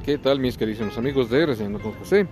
¿qué 0.00 0.18
tal 0.18 0.40
mis 0.40 0.58
queridos 0.58 0.98
amigos 0.98 1.30
de 1.30 1.46
Reseñando 1.46 1.80
con 1.80 1.92
José? 1.92 2.26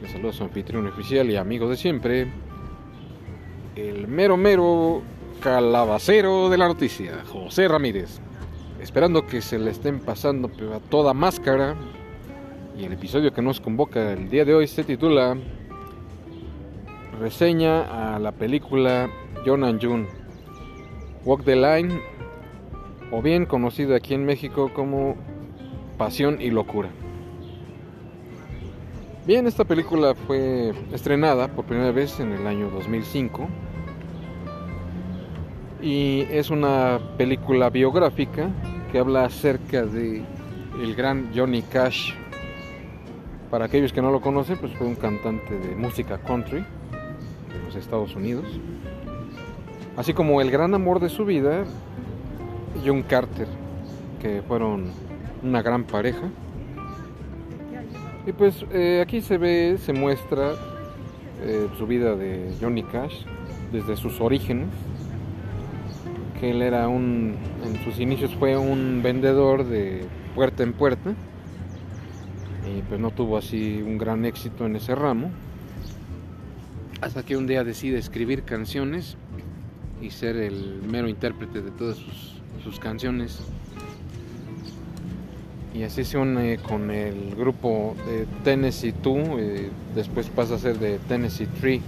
Les 0.00 0.12
saludo 0.12 0.30
a 0.30 0.32
su 0.32 0.44
anfitrión 0.44 0.86
oficial 0.86 1.28
y 1.30 1.36
amigo 1.36 1.68
de 1.68 1.76
siempre, 1.76 2.28
el 3.74 4.06
mero 4.06 4.36
mero 4.36 5.02
calabacero 5.40 6.48
de 6.48 6.58
la 6.58 6.68
noticia, 6.68 7.24
José 7.26 7.66
Ramírez. 7.66 8.20
Esperando 8.80 9.26
que 9.26 9.40
se 9.40 9.58
le 9.58 9.70
estén 9.70 9.98
pasando 10.00 10.48
a 10.74 10.80
toda 10.80 11.12
máscara. 11.12 11.74
Y 12.78 12.84
el 12.84 12.92
episodio 12.92 13.32
que 13.32 13.42
nos 13.42 13.60
convoca 13.60 14.12
el 14.12 14.28
día 14.28 14.44
de 14.44 14.54
hoy 14.54 14.68
se 14.68 14.84
titula 14.84 15.36
Reseña 17.18 18.14
a 18.14 18.18
la 18.18 18.32
película 18.32 19.10
John 19.44 19.64
and 19.64 19.82
June, 19.82 20.06
Walk 21.24 21.44
the 21.44 21.56
Line, 21.56 22.00
o 23.10 23.22
bien 23.22 23.46
conocida 23.46 23.96
aquí 23.96 24.14
en 24.14 24.24
México 24.24 24.70
como 24.72 25.16
Pasión 25.98 26.40
y 26.40 26.50
Locura. 26.50 26.90
Bien, 29.26 29.46
esta 29.46 29.64
película 29.64 30.14
fue 30.14 30.72
estrenada 30.92 31.48
por 31.48 31.64
primera 31.64 31.92
vez 31.92 32.18
en 32.18 32.32
el 32.32 32.46
año 32.46 32.70
2005 32.70 33.48
y 35.80 36.26
es 36.30 36.50
una 36.50 37.00
película 37.16 37.70
biográfica 37.70 38.50
que 38.90 38.98
habla 38.98 39.24
acerca 39.24 39.84
de 39.84 40.24
el 40.80 40.94
gran 40.94 41.30
Johnny 41.34 41.62
Cash. 41.62 42.14
Para 43.50 43.66
aquellos 43.66 43.92
que 43.92 44.00
no 44.00 44.10
lo 44.10 44.20
conocen, 44.20 44.58
pues 44.58 44.72
fue 44.74 44.86
un 44.86 44.94
cantante 44.94 45.56
de 45.56 45.76
música 45.76 46.18
country 46.18 46.60
de 46.60 47.64
los 47.64 47.76
Estados 47.76 48.16
Unidos. 48.16 48.46
Así 49.96 50.14
como 50.14 50.40
el 50.40 50.50
gran 50.50 50.74
amor 50.74 51.00
de 51.00 51.10
su 51.10 51.24
vida, 51.24 51.64
John 52.84 53.02
Carter, 53.02 53.46
que 54.20 54.42
fueron 54.42 54.90
una 55.42 55.62
gran 55.62 55.84
pareja. 55.84 56.28
Y 58.26 58.32
pues 58.32 58.64
eh, 58.72 59.00
aquí 59.02 59.20
se 59.20 59.36
ve, 59.36 59.78
se 59.78 59.92
muestra 59.92 60.52
eh, 61.42 61.68
su 61.76 61.86
vida 61.86 62.14
de 62.14 62.54
Johnny 62.60 62.84
Cash 62.84 63.24
desde 63.72 63.96
sus 63.96 64.20
orígenes. 64.20 64.68
Que 66.38 66.50
él 66.50 66.62
era 66.62 66.88
un, 66.88 67.36
en 67.64 67.84
sus 67.84 67.98
inicios 67.98 68.34
fue 68.36 68.56
un 68.56 69.00
vendedor 69.02 69.64
de 69.64 70.04
puerta 70.34 70.62
en 70.62 70.72
puerta. 70.72 71.14
Y 72.66 72.82
pues 72.82 73.00
no 73.00 73.10
tuvo 73.10 73.36
así 73.38 73.82
un 73.84 73.98
gran 73.98 74.24
éxito 74.24 74.66
en 74.66 74.76
ese 74.76 74.94
ramo. 74.94 75.30
Hasta 77.00 77.24
que 77.24 77.36
un 77.36 77.48
día 77.48 77.64
decide 77.64 77.98
escribir 77.98 78.44
canciones 78.44 79.16
y 80.00 80.10
ser 80.10 80.36
el 80.36 80.80
mero 80.88 81.08
intérprete 81.08 81.60
de 81.60 81.72
todas 81.72 81.96
sus, 81.96 82.40
sus 82.62 82.78
canciones 82.78 83.40
y 85.74 85.84
así 85.84 86.04
se 86.04 86.18
une 86.18 86.58
con 86.58 86.90
el 86.90 87.34
grupo 87.34 87.96
de 88.06 88.26
Tennessee 88.44 88.94
2 89.02 89.16
y 89.40 89.70
después 89.94 90.28
pasa 90.28 90.56
a 90.56 90.58
ser 90.58 90.78
de 90.78 90.98
Tennessee 90.98 91.48
3 91.60 91.80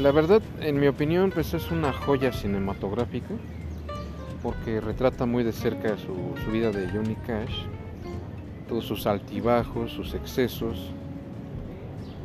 la 0.00 0.10
verdad 0.10 0.42
en 0.60 0.80
mi 0.80 0.86
opinión 0.86 1.30
pues 1.30 1.52
es 1.54 1.70
una 1.70 1.92
joya 1.92 2.32
cinematográfica 2.32 3.34
porque 4.42 4.80
retrata 4.80 5.26
muy 5.26 5.44
de 5.44 5.52
cerca 5.52 5.96
su 5.98 6.50
vida 6.50 6.70
de 6.70 6.88
Johnny 6.88 7.16
Cash 7.26 7.64
todos 8.68 8.86
sus 8.86 9.06
altibajos 9.06 9.92
sus 9.92 10.14
excesos 10.14 10.90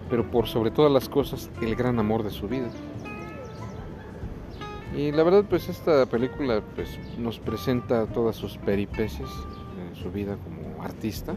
pero 0.09 0.29
por 0.29 0.47
sobre 0.47 0.71
todas 0.71 0.91
las 0.91 1.09
cosas 1.09 1.49
el 1.61 1.75
gran 1.75 1.99
amor 1.99 2.23
de 2.23 2.31
su 2.31 2.47
vida 2.47 2.69
y 4.95 5.11
la 5.11 5.23
verdad, 5.23 5.45
pues 5.49 5.69
esta 5.69 6.05
película 6.05 6.61
pues, 6.75 6.99
nos 7.17 7.39
presenta 7.39 8.05
todas 8.07 8.35
sus 8.35 8.57
peripecias 8.57 9.29
en 9.79 9.95
su 9.95 10.11
vida 10.11 10.37
como 10.43 10.83
artista. 10.83 11.33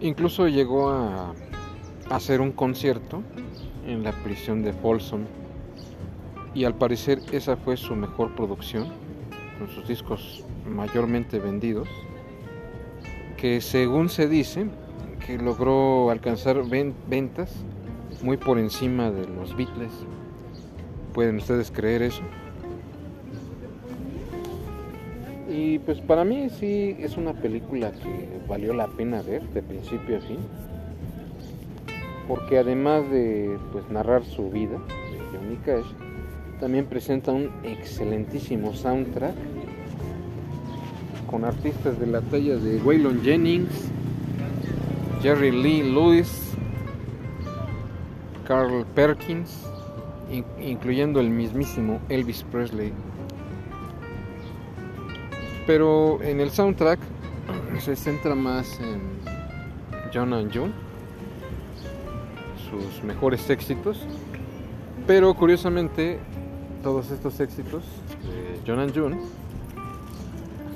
Incluso 0.00 0.48
llegó 0.48 0.90
a 0.90 1.34
hacer 2.10 2.40
un 2.40 2.52
concierto 2.52 3.22
en 3.86 4.02
la 4.02 4.12
prisión 4.12 4.62
de 4.62 4.72
Folsom 4.72 5.22
y 6.54 6.64
al 6.64 6.74
parecer 6.74 7.20
esa 7.32 7.56
fue 7.56 7.76
su 7.76 7.94
mejor 7.96 8.34
producción, 8.34 8.88
con 9.58 9.68
sus 9.68 9.86
discos 9.86 10.44
mayormente 10.66 11.38
vendidos, 11.38 11.88
que 13.36 13.60
según 13.60 14.08
se 14.08 14.28
dice, 14.28 14.66
que 15.26 15.38
logró 15.38 16.10
alcanzar 16.10 16.62
ventas 16.68 17.52
muy 18.22 18.36
por 18.36 18.58
encima 18.58 19.10
de 19.10 19.26
los 19.26 19.56
Beatles. 19.56 19.92
¿Pueden 21.14 21.36
ustedes 21.36 21.70
creer 21.70 22.02
eso? 22.02 22.22
Y 25.48 25.78
pues 25.78 26.00
para 26.00 26.24
mí 26.24 26.48
sí 26.50 26.96
es 26.98 27.16
una 27.16 27.32
película 27.32 27.92
que 27.92 28.40
valió 28.48 28.74
la 28.74 28.88
pena 28.88 29.22
ver 29.22 29.42
de 29.50 29.62
principio 29.62 30.18
a 30.18 30.20
fin. 30.20 30.38
Porque 32.26 32.58
además 32.58 33.08
de 33.10 33.56
pues, 33.70 33.88
narrar 33.90 34.24
su 34.24 34.50
vida 34.50 34.76
de 35.12 35.38
Johnny 35.38 35.56
Cash, 35.64 35.86
también 36.58 36.86
presenta 36.86 37.30
un 37.30 37.50
excelentísimo 37.62 38.74
soundtrack 38.74 39.34
con 41.30 41.44
artistas 41.44 42.00
de 42.00 42.08
la 42.08 42.22
talla 42.22 42.56
de 42.56 42.78
Waylon 42.78 43.22
Jennings, 43.22 43.88
Jerry 45.22 45.52
Lee 45.52 45.82
Lewis, 45.84 46.54
Carl 48.48 48.84
Perkins, 48.96 49.64
incluyendo 50.60 51.20
el 51.20 51.30
mismísimo 51.30 52.00
Elvis 52.08 52.44
Presley. 52.50 52.92
Pero 55.66 56.22
en 56.22 56.40
el 56.40 56.50
soundtrack 56.50 57.00
se 57.80 57.96
centra 57.96 58.34
más 58.34 58.78
en 58.80 59.00
John 60.12 60.32
and 60.32 60.54
June, 60.54 60.72
sus 62.70 63.02
mejores 63.02 63.48
éxitos. 63.50 64.06
Pero 65.06 65.34
curiosamente, 65.34 66.18
todos 66.82 67.10
estos 67.10 67.38
éxitos 67.40 67.82
de 68.22 68.60
John 68.66 68.78
and 68.78 68.94
June 68.94 69.18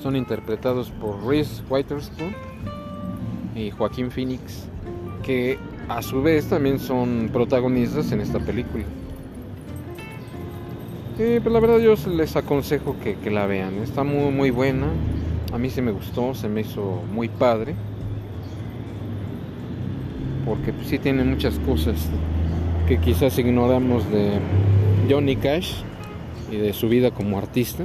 son 0.03 0.17
interpretados 0.17 0.91
por 0.91 1.25
Reese 1.25 1.63
Witherspoon 1.69 2.35
y 3.55 3.71
Joaquín 3.71 4.11
Phoenix, 4.11 4.65
que 5.23 5.59
a 5.89 6.03
su 6.03 6.23
vez 6.23 6.47
también 6.49 6.79
son 6.79 7.31
protagonistas 7.33 8.13
en 8.13 8.21
esta 8.21 8.39
película. 8.39 8.85
Sí, 11.19 11.41
pues 11.43 11.53
la 11.53 11.59
verdad 11.59 11.81
yo 11.81 11.97
les 12.13 12.37
aconsejo 12.37 12.95
que, 13.03 13.17
que, 13.17 13.29
la 13.29 13.47
vean. 13.47 13.75
Está 13.83 14.05
muy 14.05 14.31
muy 14.31 14.51
buena. 14.51 14.87
A 15.53 15.59
mí 15.59 15.69
sí 15.69 15.83
me 15.83 15.91
gustó, 15.91 16.33
se 16.33 16.49
me 16.49 16.61
hizo 16.61 17.03
muy 17.13 17.29
padre. 17.29 17.75
Porque 20.47 20.73
sí 20.85 21.01
tiene 21.01 21.25
muchas 21.25 21.59
cosas 21.59 22.09
que 22.87 22.99
quizás 22.99 23.37
ignoramos 23.37 24.09
de 24.13 24.39
Johnny 25.11 25.35
Cash 25.35 25.83
y 26.53 26.57
de 26.59 26.73
su 26.73 26.89
vida 26.89 27.11
como 27.11 27.37
artista. 27.37 27.85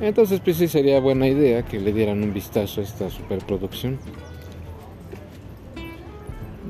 Entonces 0.00 0.40
pues 0.40 0.56
sí 0.56 0.68
sería 0.68 0.98
buena 0.98 1.28
idea 1.28 1.62
que 1.62 1.78
le 1.78 1.92
dieran 1.92 2.22
un 2.22 2.32
vistazo 2.32 2.80
a 2.80 2.84
esta 2.84 3.10
superproducción. 3.10 3.98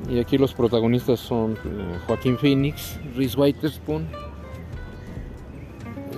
Y 0.09 0.19
aquí 0.19 0.37
los 0.37 0.53
protagonistas 0.53 1.21
son 1.21 1.53
eh, 1.53 1.97
Joaquín 2.07 2.37
Phoenix, 2.37 2.99
Reese 3.15 3.39
Witherspoon, 3.39 4.05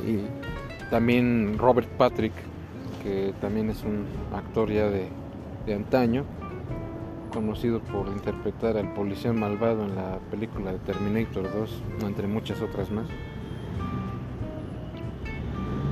y 0.05 0.19
también 0.89 1.57
Robert 1.57 1.89
Patrick, 1.97 2.33
que 3.03 3.33
también 3.41 3.69
es 3.69 3.83
un 3.83 4.05
actor 4.33 4.71
ya 4.71 4.89
de, 4.89 5.07
de 5.65 5.73
antaño, 5.73 6.25
conocido 7.33 7.79
por 7.81 8.07
interpretar 8.07 8.77
al 8.77 8.93
policía 8.93 9.33
malvado 9.33 9.83
en 9.83 9.95
la 9.95 10.19
película 10.31 10.71
de 10.71 10.79
Terminator 10.79 11.51
2, 11.51 11.83
entre 12.03 12.27
muchas 12.27 12.61
otras 12.61 12.91
más. 12.91 13.07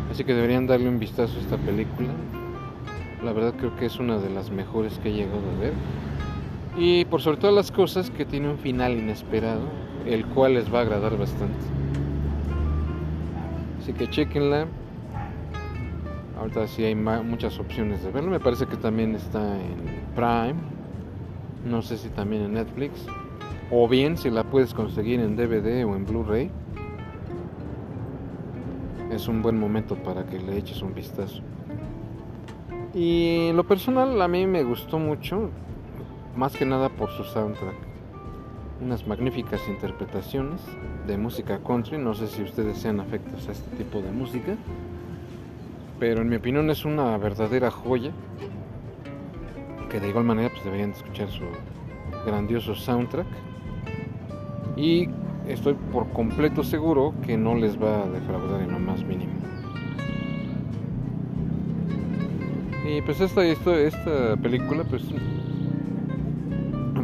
Así 0.10 0.24
que 0.24 0.34
deberían 0.34 0.68
darle 0.68 0.90
un 0.90 1.00
vistazo 1.00 1.38
a 1.38 1.42
esta 1.42 1.58
película. 1.58 2.10
La 3.24 3.34
verdad 3.34 3.56
creo 3.58 3.76
que 3.76 3.88
es 3.88 4.00
una 4.00 4.20
de 4.20 4.30
las 4.30 4.52
mejores 4.52 5.00
que 5.00 5.10
he 5.10 5.14
llegado 5.14 5.42
a 5.58 5.60
ver. 5.60 5.74
Y 6.78 7.06
por 7.06 7.22
sobre 7.22 7.38
todas 7.38 7.56
las 7.56 7.72
cosas 7.72 8.10
que 8.10 8.26
tiene 8.26 8.50
un 8.50 8.58
final 8.58 8.94
inesperado, 8.94 9.64
el 10.06 10.26
cual 10.28 10.54
les 10.54 10.74
va 10.74 10.80
a 10.80 10.82
agradar 10.84 11.18
bastante. 11.18 11.83
Así 13.84 13.92
que 13.92 14.10
chequenla. 14.10 14.66
Ahorita 16.40 16.68
sí 16.68 16.86
hay 16.86 16.96
muchas 16.96 17.60
opciones 17.60 18.02
de 18.02 18.12
verlo. 18.12 18.32
Me 18.32 18.40
parece 18.40 18.66
que 18.66 18.78
también 18.78 19.14
está 19.14 19.58
en 19.58 20.06
Prime. 20.16 20.56
No 21.66 21.82
sé 21.82 21.98
si 21.98 22.08
también 22.08 22.44
en 22.44 22.54
Netflix. 22.54 23.06
O 23.70 23.90
bien 23.90 24.16
si 24.16 24.30
la 24.30 24.46
puedes 24.46 24.74
conseguir 24.74 25.20
en 25.20 25.36
DVD 25.36 25.86
o 25.86 25.98
en 25.98 26.06
Blu-ray. 26.06 26.50
Es 29.12 29.28
un 29.28 29.42
buen 29.42 29.60
momento 29.60 29.98
para 29.98 30.26
que 30.26 30.40
le 30.40 30.58
eches 30.58 30.82
un 30.82 30.94
vistazo. 30.94 31.42
Y 32.94 33.52
lo 33.52 33.66
personal 33.66 34.22
a 34.22 34.30
mí 34.30 34.48
me 34.48 34.64
gustó 34.64 34.98
mucho. 34.98 35.50
Más 36.38 36.56
que 36.56 36.66
nada 36.66 36.88
por 36.88 37.10
su 37.10 37.26
soundtrack. 37.26 37.93
Unas 38.84 39.08
magníficas 39.08 39.62
interpretaciones 39.70 40.60
de 41.08 41.18
música 41.18 41.60
country. 41.66 41.98
No 41.98 42.14
sé 42.14 42.28
si 42.28 42.44
ustedes 42.44 42.78
sean 42.78 43.00
afectos 43.00 43.48
a 43.48 43.54
este 43.54 43.78
tipo 43.78 44.02
de 44.02 44.12
música. 44.12 44.58
pero 46.00 46.22
en 46.22 46.28
mi 46.28 46.36
opinión 46.36 46.70
es 46.70 46.84
una 46.84 47.18
verdadera 47.18 47.72
joya 47.72 48.12
que 49.90 50.02
de 50.02 50.10
igual 50.10 50.26
manera 50.26 50.50
pues 50.50 50.66
deberían 50.66 50.92
escuchar 50.92 51.30
su 51.30 51.46
grandioso 52.26 52.76
soundtrack 52.76 53.28
y 54.76 55.08
estoy 55.48 55.76
por 55.94 56.10
completo 56.10 56.62
seguro 56.62 57.14
que 57.26 57.38
no 57.38 57.56
les 57.56 57.82
va 57.82 58.04
a 58.04 58.10
defraudar 58.10 58.62
en 58.64 58.72
lo 58.74 58.80
más 58.80 59.02
mínimo. 59.06 59.32
Y 62.86 63.02
pues 63.04 63.22
esta, 63.22 63.46
esta, 63.46 63.80
esta 63.80 64.36
película 64.36 64.84
pues 64.84 65.04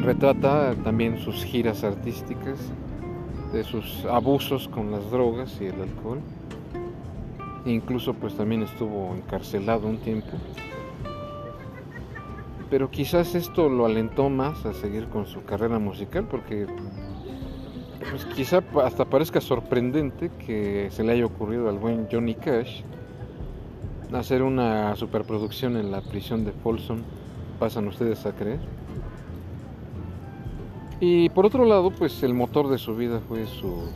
retrata 0.01 0.75
también 0.83 1.19
sus 1.19 1.43
giras 1.43 1.83
artísticas, 1.83 2.59
de 3.53 3.63
sus 3.63 4.05
abusos 4.05 4.67
con 4.67 4.91
las 4.91 5.09
drogas 5.11 5.59
y 5.61 5.65
el 5.65 5.81
alcohol. 5.81 6.19
Incluso 7.65 8.13
pues 8.13 8.35
también 8.35 8.63
estuvo 8.63 9.15
encarcelado 9.15 9.87
un 9.87 9.97
tiempo. 9.97 10.29
Pero 12.69 12.89
quizás 12.91 13.35
esto 13.35 13.67
lo 13.67 13.85
alentó 13.85 14.29
más 14.29 14.65
a 14.65 14.73
seguir 14.73 15.07
con 15.07 15.25
su 15.25 15.43
carrera 15.43 15.79
musical 15.79 16.25
porque 16.29 16.67
pues 18.11 18.25
quizá 18.25 18.63
hasta 18.83 19.05
parezca 19.05 19.41
sorprendente 19.41 20.29
que 20.45 20.89
se 20.91 21.03
le 21.03 21.13
haya 21.13 21.25
ocurrido 21.25 21.67
al 21.67 21.79
buen 21.79 22.07
Johnny 22.11 22.35
Cash 22.35 22.83
hacer 24.13 24.41
una 24.41 24.95
superproducción 24.95 25.77
en 25.77 25.91
la 25.91 26.01
prisión 26.01 26.43
de 26.43 26.51
Folsom, 26.51 27.01
pasan 27.59 27.87
ustedes 27.87 28.25
a 28.25 28.31
creer. 28.33 28.59
Y 30.99 31.29
por 31.29 31.45
otro 31.45 31.63
lado, 31.65 31.91
pues 31.91 32.23
el 32.23 32.33
motor 32.33 32.67
de 32.67 32.77
su 32.77 32.95
vida 32.95 33.21
fue 33.27 33.45
su 33.45 33.89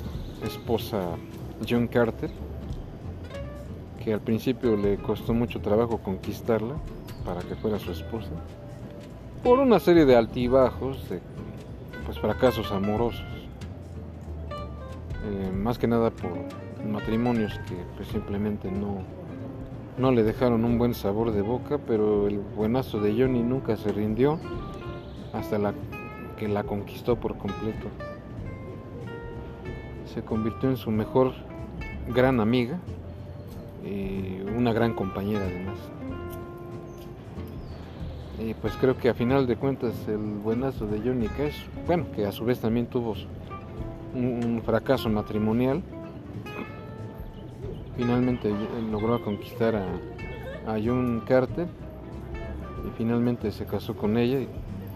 esposa 0.43 1.17
John 1.67 1.87
Carter, 1.87 2.29
que 4.03 4.13
al 4.13 4.21
principio 4.21 4.77
le 4.77 4.97
costó 4.97 5.33
mucho 5.33 5.59
trabajo 5.59 5.97
conquistarla 5.97 6.75
para 7.25 7.41
que 7.41 7.55
fuera 7.55 7.77
su 7.79 7.91
esposa, 7.91 8.29
por 9.43 9.59
una 9.59 9.79
serie 9.79 10.05
de 10.05 10.15
altibajos, 10.15 11.09
de 11.09 11.19
pues 12.05 12.19
fracasos 12.19 12.71
amorosos. 12.71 13.25
Eh, 15.25 15.51
más 15.53 15.77
que 15.77 15.87
nada 15.87 16.09
por 16.09 16.31
matrimonios 16.85 17.53
que 17.67 17.75
pues 17.95 18.09
simplemente 18.09 18.69
no, 18.69 18.97
no 19.97 20.11
le 20.11 20.23
dejaron 20.23 20.65
un 20.65 20.77
buen 20.77 20.93
sabor 20.93 21.31
de 21.31 21.41
boca, 21.41 21.79
pero 21.85 22.27
el 22.27 22.39
buenazo 22.39 22.99
de 22.99 23.11
Johnny 23.11 23.41
nunca 23.41 23.77
se 23.77 23.91
rindió 23.91 24.37
hasta 25.31 25.57
la, 25.57 25.73
la 26.47 26.63
conquistó 26.63 27.15
por 27.15 27.37
completo. 27.37 27.87
Se 30.13 30.21
convirtió 30.21 30.69
en 30.69 30.77
su 30.77 30.91
mejor 30.91 31.33
gran 32.09 32.39
amiga 32.39 32.77
y 33.83 34.41
una 34.55 34.73
gran 34.73 34.93
compañera 34.93 35.45
además. 35.45 35.77
Y 38.39 38.53
pues 38.55 38.73
creo 38.75 38.97
que 38.97 39.09
a 39.09 39.13
final 39.13 39.47
de 39.47 39.55
cuentas 39.55 39.93
el 40.07 40.17
buenazo 40.17 40.85
de 40.87 40.99
Johnny 40.99 41.27
Cash, 41.27 41.65
bueno, 41.87 42.05
que 42.15 42.25
a 42.25 42.31
su 42.31 42.43
vez 42.43 42.59
también 42.59 42.87
tuvo 42.87 43.15
un, 44.13 44.61
fracaso 44.65 45.09
matrimonial. 45.09 45.81
Finalmente 47.95 48.51
logró 48.91 49.23
conquistar 49.23 49.75
a, 49.75 49.85
a 50.67 50.79
John 50.83 51.21
Carter 51.27 51.67
y 52.87 52.97
finalmente 52.97 53.51
se 53.51 53.65
casó 53.65 53.95
con 53.95 54.17
ella 54.17 54.39
y 54.39 54.47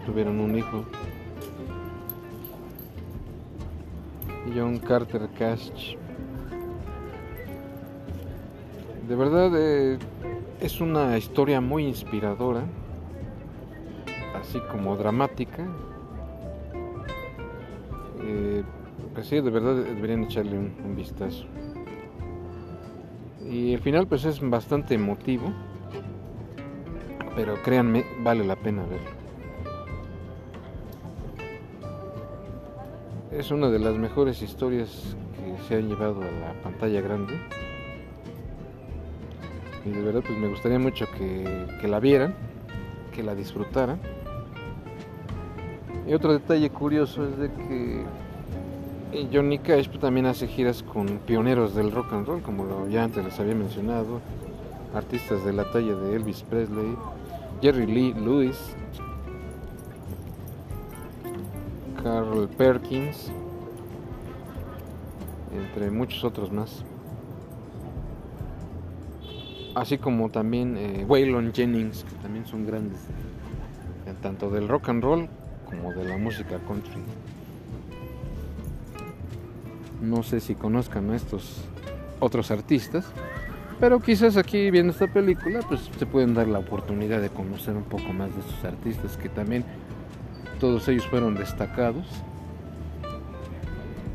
tuvieron 0.04 0.40
un 0.40 0.56
hijo. 0.56 0.84
John 4.54 4.78
Carter 4.78 5.28
Cash. 5.38 5.96
De 9.08 9.16
verdad 9.16 9.50
eh, 9.56 9.98
es 10.60 10.80
una 10.80 11.16
historia 11.16 11.60
muy 11.60 11.86
inspiradora, 11.86 12.64
así 14.38 14.60
como 14.70 14.96
dramática. 14.96 15.66
Eh, 18.22 18.62
pues 19.14 19.26
sí, 19.26 19.40
de 19.40 19.50
verdad 19.50 19.76
deberían 19.76 20.24
echarle 20.24 20.58
un, 20.58 20.94
vistazo. 20.94 21.46
Y 23.48 23.72
el 23.72 23.80
final 23.80 24.06
pues 24.06 24.24
es 24.24 24.40
bastante 24.40 24.94
emotivo, 24.94 25.52
pero 27.34 27.54
créanme, 27.62 28.04
vale 28.22 28.44
la 28.44 28.56
pena 28.56 28.82
verlo. 28.82 29.17
Es 33.38 33.52
una 33.52 33.70
de 33.70 33.78
las 33.78 33.96
mejores 33.96 34.42
historias 34.42 35.14
que 35.36 35.68
se 35.68 35.76
han 35.76 35.88
llevado 35.88 36.22
a 36.22 36.24
la 36.24 36.60
pantalla 36.60 37.00
grande. 37.00 37.38
Y 39.86 39.90
de 39.90 40.02
verdad 40.02 40.24
pues 40.26 40.36
me 40.36 40.48
gustaría 40.48 40.80
mucho 40.80 41.06
que, 41.16 41.68
que 41.80 41.86
la 41.86 42.00
vieran, 42.00 42.34
que 43.14 43.22
la 43.22 43.36
disfrutaran. 43.36 44.00
Y 46.08 46.14
otro 46.14 46.32
detalle 46.32 46.68
curioso 46.70 47.28
es 47.28 47.38
de 47.38 47.52
que 47.52 49.28
Johnny 49.32 49.60
Cash 49.60 49.86
pues, 49.86 50.00
también 50.00 50.26
hace 50.26 50.48
giras 50.48 50.82
con 50.82 51.06
pioneros 51.18 51.76
del 51.76 51.92
rock 51.92 52.14
and 52.14 52.26
roll, 52.26 52.42
como 52.42 52.88
ya 52.88 53.04
antes 53.04 53.24
les 53.24 53.38
había 53.38 53.54
mencionado, 53.54 54.20
artistas 54.92 55.44
de 55.44 55.52
la 55.52 55.70
talla 55.70 55.94
de 55.94 56.16
Elvis 56.16 56.42
Presley, 56.42 56.96
Jerry 57.62 57.86
Lee 57.86 58.14
Lewis, 58.14 58.58
Carl 62.08 62.48
Perkins, 62.48 63.30
entre 65.52 65.90
muchos 65.90 66.24
otros 66.24 66.50
más. 66.50 66.82
Así 69.74 69.98
como 69.98 70.30
también 70.30 70.78
eh, 70.78 71.04
Waylon 71.06 71.52
Jennings, 71.52 72.04
que 72.04 72.14
también 72.22 72.46
son 72.46 72.66
grandes, 72.66 72.98
tanto 74.22 74.48
del 74.48 74.68
rock 74.68 74.88
and 74.88 75.04
roll 75.04 75.28
como 75.68 75.92
de 75.92 76.04
la 76.04 76.16
música 76.16 76.58
country. 76.66 77.02
No 80.00 80.22
sé 80.22 80.40
si 80.40 80.54
conozcan 80.54 81.10
a 81.10 81.16
estos 81.16 81.62
otros 82.20 82.50
artistas, 82.50 83.04
pero 83.80 84.00
quizás 84.00 84.38
aquí 84.38 84.70
viendo 84.70 84.94
esta 84.94 85.12
película 85.12 85.60
pues 85.68 85.90
se 85.98 86.06
pueden 86.06 86.32
dar 86.32 86.48
la 86.48 86.60
oportunidad 86.60 87.20
de 87.20 87.28
conocer 87.28 87.76
un 87.76 87.84
poco 87.84 88.14
más 88.14 88.34
de 88.34 88.40
estos 88.40 88.64
artistas 88.64 89.18
que 89.18 89.28
también 89.28 89.66
todos 90.58 90.88
ellos 90.88 91.06
fueron 91.06 91.34
destacados. 91.34 92.06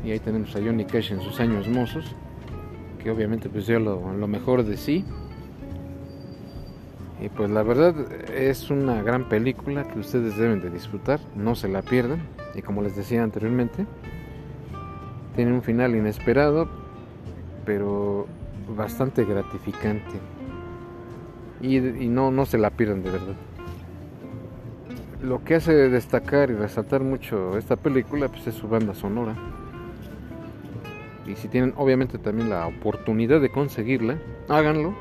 Y 0.04 0.10
ahí 0.10 0.18
tenemos 0.18 0.54
a 0.54 0.60
Johnny 0.60 0.84
Cash 0.84 1.12
en 1.12 1.20
sus 1.20 1.40
años 1.40 1.66
mozos, 1.68 2.14
que 3.02 3.10
obviamente 3.10 3.48
pues 3.48 3.68
lo, 3.68 4.12
lo 4.12 4.26
mejor 4.28 4.64
de 4.64 4.76
sí. 4.76 5.04
Y 7.20 7.28
pues 7.30 7.50
la 7.50 7.62
verdad 7.62 7.94
es 8.30 8.70
una 8.70 9.02
gran 9.02 9.28
película 9.28 9.84
que 9.84 9.98
ustedes 9.98 10.36
deben 10.36 10.60
de 10.60 10.68
disfrutar, 10.68 11.20
no 11.34 11.54
se 11.54 11.68
la 11.68 11.80
pierdan. 11.80 12.22
Y 12.54 12.62
como 12.62 12.82
les 12.82 12.96
decía 12.96 13.22
anteriormente, 13.22 13.86
tiene 15.34 15.52
un 15.52 15.62
final 15.62 15.94
inesperado, 15.96 16.68
pero 17.64 18.26
bastante 18.76 19.24
gratificante. 19.24 20.20
Y, 21.60 21.78
no, 21.80 22.30
no 22.30 22.44
se 22.44 22.58
la 22.58 22.70
pierdan 22.70 23.02
de 23.02 23.10
verdad. 23.10 23.34
Lo 25.24 25.42
que 25.42 25.54
hace 25.54 25.72
destacar 25.88 26.50
y 26.50 26.54
resaltar 26.54 27.02
mucho 27.02 27.56
esta 27.56 27.76
película 27.76 28.28
pues 28.28 28.46
es 28.46 28.54
su 28.54 28.68
banda 28.68 28.94
sonora. 28.94 29.34
Y 31.26 31.34
si 31.36 31.48
tienen 31.48 31.72
obviamente 31.78 32.18
también 32.18 32.50
la 32.50 32.66
oportunidad 32.66 33.40
de 33.40 33.48
conseguirla, 33.48 34.18
háganlo 34.48 34.94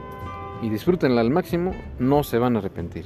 y 0.61 0.69
disfrútenla 0.69 1.19
al 1.19 1.29
máximo, 1.29 1.73
no 1.99 2.23
se 2.23 2.37
van 2.37 2.55
a 2.55 2.59
arrepentir. 2.59 3.03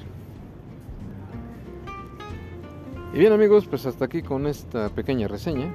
Y 3.15 3.17
bien 3.17 3.33
amigos, 3.33 3.65
pues 3.65 3.87
hasta 3.87 4.05
aquí 4.05 4.21
con 4.21 4.45
esta 4.45 4.89
pequeña 4.89 5.27
reseña 5.27 5.73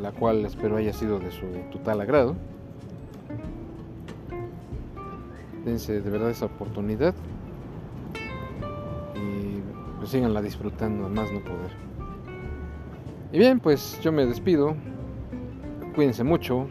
la 0.00 0.12
cual 0.12 0.46
espero 0.46 0.76
haya 0.76 0.92
sido 0.92 1.18
de 1.18 1.32
su 1.32 1.46
total 1.72 2.00
agrado. 2.02 2.36
Dense 5.64 6.00
de 6.00 6.08
verdad 6.08 6.30
esa 6.30 6.46
oportunidad 6.46 7.16
pues 9.98 10.10
síganla 10.10 10.40
disfrutando 10.40 11.08
más 11.08 11.30
no 11.32 11.40
poder. 11.40 11.70
Y 13.32 13.38
bien, 13.38 13.60
pues 13.60 14.00
yo 14.02 14.10
me 14.12 14.24
despido. 14.24 14.74
Cuídense 15.94 16.24
mucho, 16.24 16.68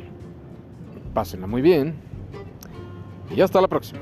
pásenla 1.13 1.47
muy 1.47 1.61
bien 1.61 1.95
y 3.35 3.41
hasta 3.41 3.61
la 3.61 3.67
próxima. 3.67 3.99